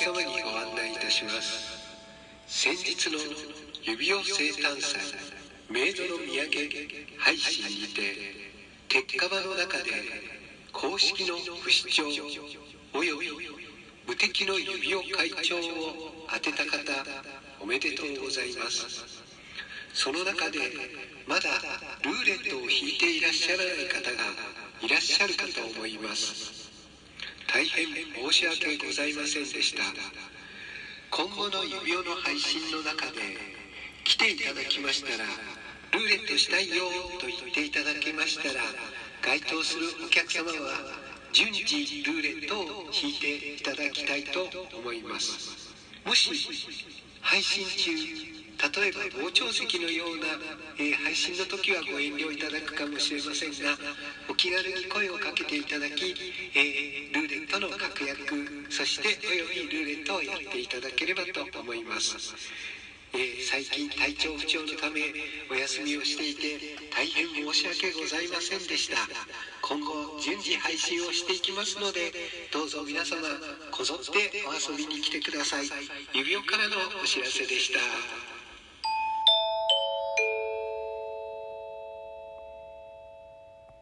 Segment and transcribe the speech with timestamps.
[0.00, 1.82] 様にご案内いたします。
[2.46, 3.18] 先日の
[3.82, 5.00] 指輪生誕祭
[5.70, 6.28] メイドの土産
[7.18, 8.16] 配信にて
[8.88, 9.90] 鉄火場の中で
[10.72, 12.20] 公式の不死鳥
[12.94, 13.28] および
[14.06, 16.80] 無敵の指輪会長を当てた方
[17.60, 18.86] おめでとうございます。
[19.94, 20.58] その中で
[21.26, 21.60] まだ
[22.02, 24.16] ルーレットを引いていらっしゃらない方が
[24.80, 26.61] いらっしゃるかと思います。
[27.52, 27.86] 大変
[28.32, 29.82] 申し訳ございませんでした。
[31.10, 33.20] 今後の指輪の配信の中で
[34.04, 35.28] 来ていただきましたら
[35.92, 36.88] ルーレットしたいよ
[37.20, 38.64] と言っていただけましたら
[39.20, 40.96] 該当するお客様は
[41.34, 45.76] 順次ルーレットを引いていただきたいと思います。
[46.06, 46.32] もし
[47.20, 48.32] 配信中
[48.62, 50.38] 例えば傍聴席のような、
[50.78, 53.76] えー配信の時はご遠慮いただくかもしれませんが
[54.30, 56.14] お気軽に声をかけていただき、
[56.54, 56.91] えー
[57.52, 62.16] ルーレットの確約そしておよびルーレットをやっていただければと思います。
[63.14, 65.12] えー最近体調不調のため
[65.50, 66.58] お休みをしていて
[66.96, 68.96] 大変申し訳ございませんでした。
[69.60, 72.10] 今後順次配信をしていきますので
[72.50, 73.20] どうぞ皆様
[73.70, 75.68] こぞってお遊びに来てください。
[76.14, 78.31] 指輪からのお知らせでした。